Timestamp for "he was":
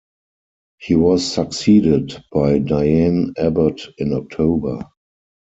0.79-1.23